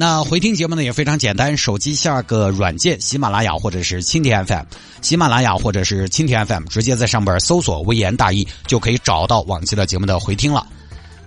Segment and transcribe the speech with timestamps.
[0.00, 4.62] 那回听节目呢也非常简单，手机下个软件，喜马拉雅或者是蜻蜓 FM，
[5.02, 10.64] 喜马拉雅或者是蜻蜓 FM，直接在上边搜索“微言大义”就可以找到往期的节目的回听了。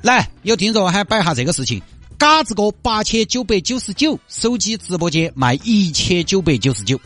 [0.01, 1.81] 来，有听众还摆下这个事情，
[2.17, 6.97] 嘎子哥八千九百九十九，手机直播间卖一千九百九十九，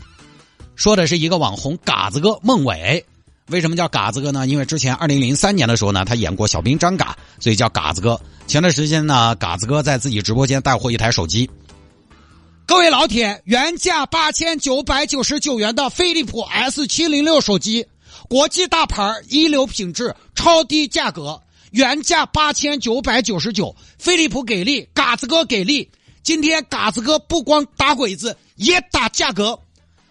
[0.75, 3.03] 说的是一个网红嘎子哥孟伟。
[3.51, 4.47] 为什么叫嘎子哥呢？
[4.47, 8.19] 因为之前二零零三年的时候呢，他演过小兵张嘎，所以叫嘎子哥。
[8.47, 11.47] 前段时间呢，嘎子哥在自己直播间带货一台手机。
[12.65, 17.85] 各位老铁，原价八千九百九十九元的飞利浦 S 七零六手机，
[18.27, 25.87] 国际大牌，一流品质，超低价格，原价八千九百九十九，飞利浦给力，嘎子哥给力。
[26.23, 29.59] 今天嘎子哥不光打鬼子，也打价格。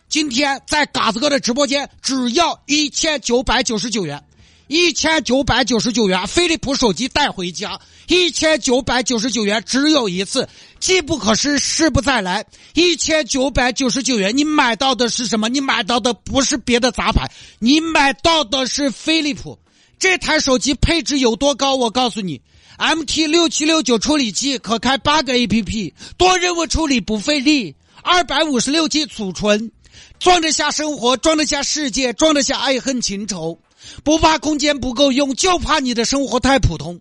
[0.09, 4.23] 今天在嘎子哥的直播间，只要一千九百九十九元，
[4.69, 12.45] 一千九百九十九元，飞利浦手机带回家，一千九百九十九元只有一次，机不可失，失不再来。
[12.75, 15.49] 一千九百九十九元，你买到的是什么？
[15.49, 19.59] 你买到的不是别的杂牌，你买到的是飞利浦。
[19.99, 21.75] 这台手机配置有多高？
[21.75, 22.41] 我告诉你
[22.79, 29.73] ，MT 六七六九处理器，可开八个 APP，多任务处理不费力，二百五十六 G 储存。
[30.19, 33.59] 装得下生活，装得下世界，装得下爱恨情仇，
[34.03, 37.01] 不怕空间不够用，就怕你的生活太普通。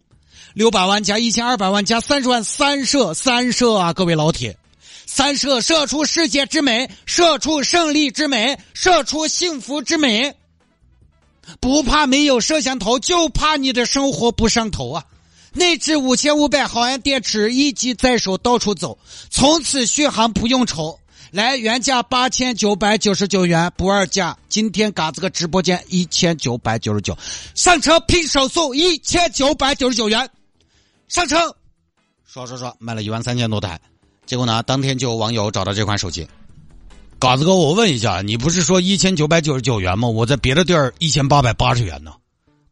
[0.53, 3.93] 六百万加一千二百万加三十万，三射三射啊！
[3.93, 4.55] 各位老铁，
[5.05, 10.35] 三射射出世界之美，射出胜利之美，射出幸福之美。
[11.59, 15.05] 不怕没有摄像头，就怕你的生活不上头啊！
[15.53, 18.97] 内置五千五百毫安电池，一机在手，到处走，
[19.29, 20.99] 从此续航不用愁。
[21.33, 24.37] 来，原价八千九百九十九元，不二价。
[24.49, 27.17] 今天嘎子哥直播间一千九百九十九，
[27.55, 30.29] 上车拼手速一千九百九十九元，
[31.07, 31.35] 上车。
[32.23, 33.81] 刷刷刷，卖了一万三千多台。
[34.27, 36.27] 结果呢，当天就有网友找到这款手机。
[37.17, 40.07] 嘎子哥，我问一下，你不是说一千九百九十九元吗？
[40.07, 42.13] 我在别的地儿一千八百八十元呢。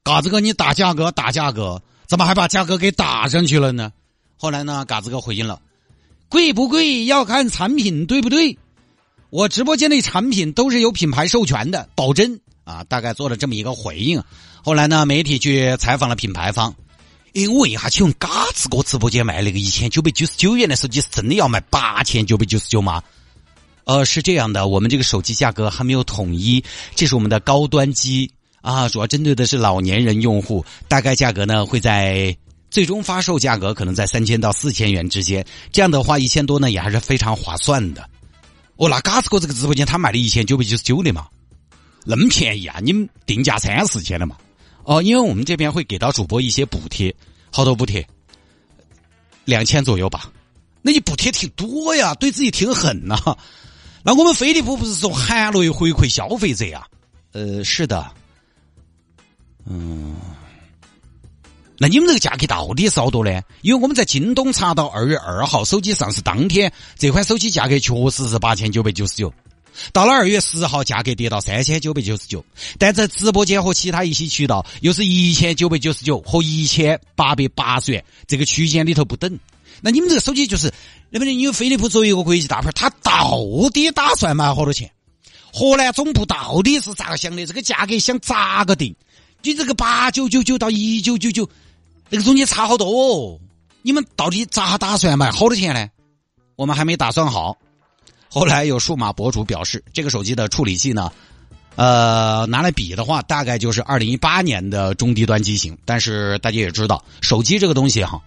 [0.04, 3.92] 嘎子哥，你打价格打价格，怎么还把价格给打上去了呢？
[4.38, 5.60] 后来呢，嘎子哥回应了。
[6.32, 8.58] 贵不贵要看产品对不对？
[9.32, 12.86] 我直播间的产品都是有品牌授权的，保真啊！
[12.86, 14.24] 大概做了这么一个回应。
[14.64, 16.74] 后来呢，媒体去采访了品牌方，
[17.34, 23.04] 因为一下，请问嘎子哥直播间卖那个一千九百九十九元的手机是真的要卖八千九百九十九吗？
[23.84, 26.64] 呃，是这样的，我们这个手机价格还没有统一，
[26.96, 28.32] 这是我们的高端机
[28.62, 32.38] 啊，主要针对的是老年人用户，大概价格呢会在。
[32.72, 38.10] 最终发售价格可能在三千到四千元之间，这样的话一千多呢也还是非常划算的。
[38.78, 41.28] 哦，那嘎子哥这个直播间他卖的一千九百九十九的嘛，
[42.04, 42.80] 那么便宜啊！
[42.82, 44.36] 你们定价三四千的嘛？
[44.86, 47.14] 哦，因为我们这边会给到主播一些补贴，
[47.52, 48.08] 好多补贴？
[49.46, 50.32] 两千左右吧。
[50.82, 53.38] 那你补贴挺多呀，对自己挺狠呐。
[54.02, 56.88] 那我们飞利浦不是说含泪回馈消费者呀？
[57.34, 58.10] 呃，是的。
[59.66, 60.16] 嗯。
[61.82, 63.42] 那你们这个价格到底是好多呢？
[63.64, 69.34] 因为我们在京东查到二月二号手机上市当天，这款手机价格确实是八千九百九十九。
[69.92, 72.46] 到了二月十号，价格跌到三千九百九十九。
[72.78, 79.40] 但在直播间和其他一些渠道，又是一千九百九十九和一千八百八十元这个区间里头不等。
[79.82, 80.72] 那你们这个手机就是，
[81.10, 83.42] 那不因为飞利浦作为一个国际大牌，它到
[83.74, 84.88] 底打算卖好多钱？
[85.52, 87.44] 河南总部到底是咋个想的？
[87.48, 88.96] 这个价格想咋个定？
[89.42, 91.50] 你这个八九九九到一九九九。
[92.12, 93.40] 那个中间差好多哦，
[93.82, 95.88] 你们到底咋打算卖好多钱呢？
[96.58, 97.58] 我们还没打算好。
[98.28, 101.10] 后来有数码博主表示，这个手机的处理器呢，
[101.78, 105.78] 呃，拿来比的话，大概就是二零一八年的中低端机型。
[105.86, 108.22] 但是大家也知道，手机这个东西哈，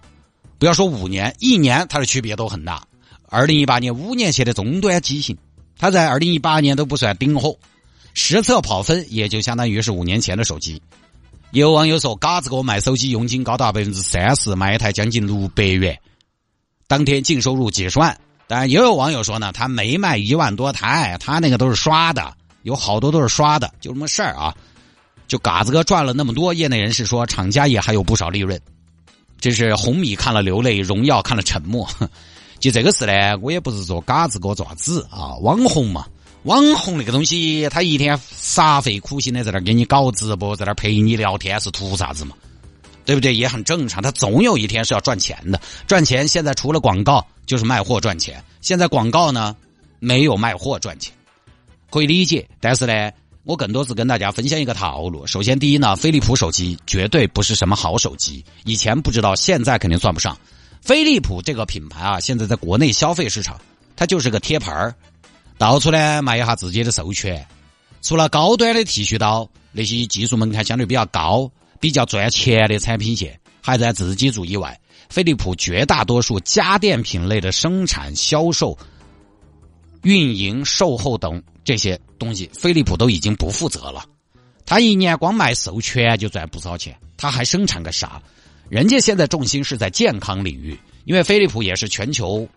[0.57, 2.81] 不要说五年，一年它的区别都很大。
[3.29, 5.37] 二零一八年五年前的中端机型，
[5.77, 7.55] 它在二零一八年都不算顶火，
[8.15, 10.81] 实测跑分也就相当于是五年前的手机。
[11.61, 15.97] 有网友说：“嘎子哥卖手机佣金高达百分之三十，卖一台将近六百元，
[16.85, 24.53] 当天净收入几十万。”但也有网友说呢，他没卖一万多台，他那个都是刷的，有好多都是刷的，就这么事儿啊。
[25.27, 28.59] 就嘎子哥赚了那么多，业内人士说，厂家也还有不少利润。
[29.39, 31.89] 这是红米看了流泪，荣耀看了沉默。
[32.59, 36.05] 就这个事呢，我也不是说嘎子哥爪子啊，网红嘛，
[36.45, 42.35] 网红那个东西，他一天煞费苦心的在那给你搞直播，在那陪你聊天，是图啥子嘛？
[43.03, 43.35] 对不对？
[43.35, 45.59] 也很正常，他总有一天是要赚钱的。
[45.87, 48.43] 赚钱现在除了广告就是卖货赚钱。
[48.61, 49.55] 现在广告呢
[49.99, 51.11] 没有卖货赚钱，
[51.89, 52.47] 可以理解。
[52.59, 53.11] 但是呢，
[53.43, 55.25] 我更多是跟大家分享一个套路。
[55.25, 60.37] 首先，第一呢，飞利浦手机绝对不是什么好手机，以前不知道，现在肯定算不上。
[60.79, 63.59] 飞利浦这个品牌啊，现在在国内消费市场，
[63.95, 64.93] 它就是个贴牌儿，
[65.57, 67.45] 到处呢卖一下自己的授权。
[68.01, 71.51] 除了高端的剃须刀，那些技术门槛相对比较高。
[71.77, 74.79] 比较赚钱的产品线还在自己做以外，
[75.09, 78.75] 飞利浦绝大多数家电品类的生产、销售、
[80.01, 84.03] 运营、售后等这些东西，飞利浦都已经不负责了。
[84.65, 88.19] 他一年光卖授权就赚不少钱，他还生产个啥？
[88.69, 92.47] 人家现在重心是在健康领域，因为飞利浦也是全球，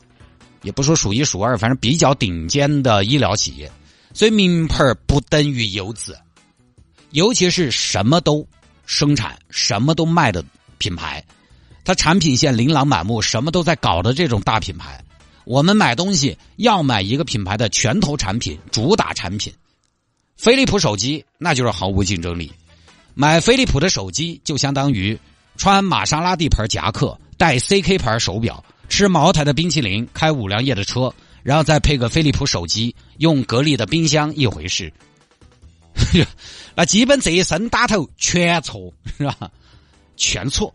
[0.63, 3.71] 也不说数一数二，反正比较顶尖的医疗企业，
[4.13, 6.17] 所以名牌不等于优质，
[7.11, 8.47] 尤其是什么都。
[8.91, 10.43] 生产什么都卖的
[10.79, 11.23] 品牌，
[11.85, 15.05] 它产品线琳琅满目，什么都在搞的这种大品牌。
[15.45, 19.53] 我们买东西要买一个品牌的拳头产品、主打产品。
[20.39, 22.51] 飞利浦手机那就是毫无竞争力。
[23.13, 25.19] 买飞利浦的手机就相当于
[25.59, 31.13] 穿玛莎拉蒂牌夹克、戴 CK 牌手表、吃茅台的冰淇淋、开五粮液的车，
[31.43, 34.93] 然后再配个飞利浦手机，用格力的冰箱一回事。
[36.75, 39.51] 那基本这一身打头全错 是吧？
[40.17, 40.73] 全错。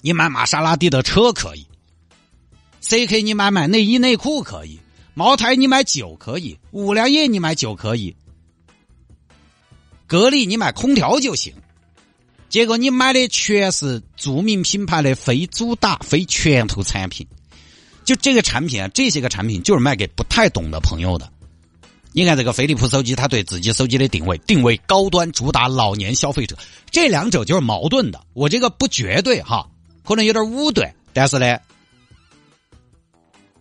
[0.00, 1.66] 你买玛莎拉蒂的车可以
[2.82, 4.78] ，CK 你买买内衣内裤可以，
[5.14, 8.14] 茅台你买酒可以，五粮液你买酒可以，
[10.06, 11.54] 格力你买空调就行。
[12.54, 17.26] 结果你买的全是著名品牌的非主打、非拳头产品。
[18.04, 21.28] 就这个产品啊，这些个产品就是卖给不太懂的朋友的。
[22.12, 26.56] 你看这个飞利浦手机，它对自己手机的定位，定位高端，主打老年消费者，
[26.92, 28.24] 这两者就是矛盾的。
[28.34, 29.68] 我这个不绝对哈，
[30.04, 31.58] 可能有点武断，但是呢，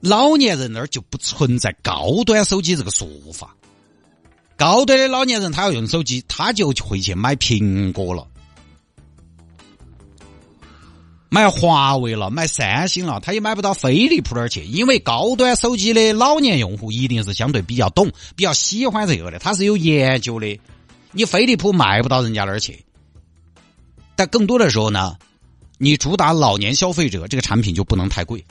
[0.01, 3.56] 老年人那儿就不存在高端手机这个说法。
[4.56, 8.28] 高端的老年人他要用手机，他就会去买苹果了。
[11.33, 20.59] 买华为了，买三星了，他也买不到飞利浦那儿去，因为高端手机的老年用户一定是相对比较懂、比较喜欢这个的，他是有研究的。
[21.12, 22.85] 你飞利浦卖不到人家那儿去，
[24.15, 25.18] 但更多的时候呢，
[25.80, 28.45] 你主打老年消费者，这个产品就不能太贵，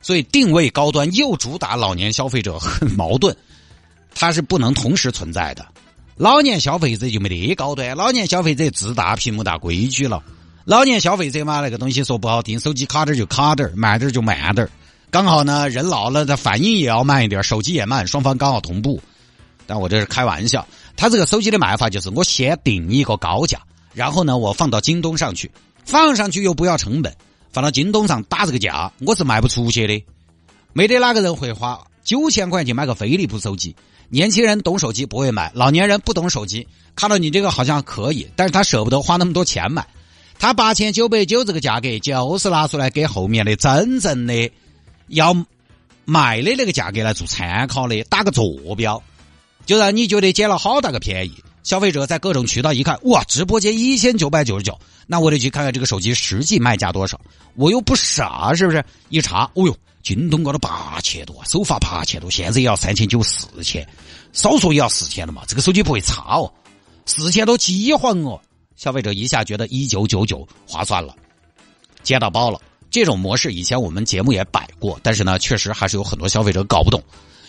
[0.00, 3.36] 所以定位高端又主打老年消费者很矛盾，
[4.12, 5.64] 它是不能同时存在的。
[6.16, 10.20] 老年消费者就没得高端，老年消费者自大屏幕大规矩了。
[10.64, 14.68] 老年消费者嘛，那个东西说不好听，手机卡点就卡点慢点就慢点
[15.10, 19.00] 刚好呢，人老了，他反应也要慢一点，手机也慢，双方刚好同步。
[19.66, 20.66] 但我这是开玩笑，
[20.96, 23.58] 他这个手机的卖法就是我先定一个高价，
[23.92, 25.50] 然后呢，我放到京东上去，
[25.84, 27.12] 放上去又不要成本，
[27.52, 30.04] 放到京东上打这个价，我是卖不出去的。
[30.72, 33.74] 没得哪个人会花九千块钱买个飞利浦手机，
[34.08, 39.86] 年轻人懂手机不会买，老年人不懂手机，看到你这个好像可以，但是他舍不得花那么多钱买。
[40.42, 44.50] 他八千九百九这个价格，就是拿出来给后面的真正的
[45.06, 45.32] 要
[46.04, 49.00] 卖的那个价格来做参考的，打个坐标，
[49.64, 51.32] 就让你觉得捡了好大个便宜。
[51.62, 57.20] 消费者在各种渠道一看，哇，直播间一千九百九十九，那我得去看看这个手机实际卖价多少。
[57.54, 58.84] 我又不傻，是不是？
[59.10, 63.86] 一查，哦哟，京东高了八千多，首发八千多，现在也要三千九四千，
[64.32, 65.42] 少说也要四千了嘛。
[65.46, 66.52] 这个手机不会差哦，
[67.06, 68.40] 四千多饥荒哦。
[68.82, 71.14] 消费者一下觉得一九九九划算了，
[72.02, 72.60] 接到包了。
[72.90, 77.00] 这种模式以前我们节目也摆过，但是呢，确实还是有很多消费者搞不懂。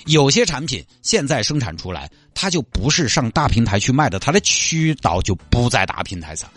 [0.05, 6.47] 有些产品现在生产出来，它就不是上大平台去卖的，它的渠道就不在大平台上，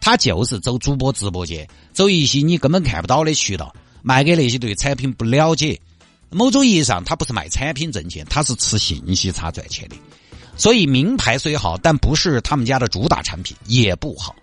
[0.00, 3.72] 它就是走主播直播间，走一些你根本看不到的渠道，
[4.02, 5.80] 卖给那些对产品不了解。
[6.28, 9.94] 某种意义上，它不是卖产品挣钱，它是吃信息差赚钱的。
[10.56, 14.34] 所以名牌虽好，但不是他们家的主打产品，也不好。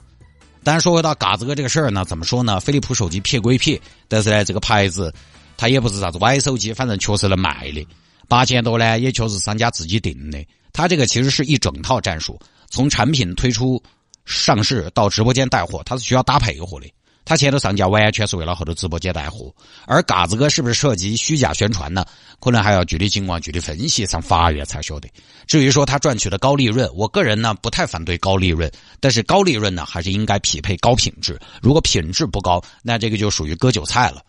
[0.64, 2.60] 但是说回到嘎子哥这个事儿呢，怎么说呢？
[2.60, 5.12] 飞利浦手机撇归撇，但是呢，这个牌子
[5.58, 7.88] 它也不是啥子歪手机，反正确实能卖的。
[8.28, 10.38] 八千多呢，也确实商家自己定的。
[10.72, 12.40] 它这个其实是一整套战术，
[12.70, 13.82] 从产品推出、
[14.26, 16.88] 上市到直播间带货，它是需要搭配货的。
[17.32, 22.06] 他前头上架完全是为了后头直播间带货，而嘎子哥是不是涉及虚假宣传呢？
[22.42, 25.08] 可能还要具体情况具体分析，上法院才晓得。
[25.48, 28.70] 至于说他赚取的高利润，我个人呢不太反对高利润，
[29.00, 31.40] 但是高利润呢还是应该匹配高品质。
[31.62, 34.22] 如果品质不高，那这个就属于割韭菜了。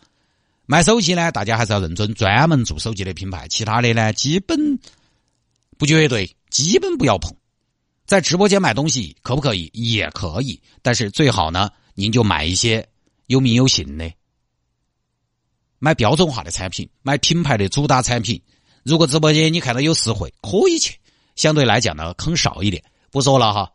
[0.66, 4.78] 买手机呢，大家还是要认准专门做手机的品牌，其他的呢，基本
[5.76, 7.34] 不绝对，基本不要碰。
[8.06, 9.68] 在直播间买东西可不可以？
[9.72, 12.86] 也可以，但是最好呢，您就买一些
[13.26, 14.12] 有名有姓的，
[15.78, 18.40] 买标准化的产品，买品牌的主打产品。
[18.82, 20.98] 如果直播间你看到有实惠，可以去，
[21.36, 22.82] 相对来讲呢，坑少一点。
[23.10, 23.72] 不说了哈。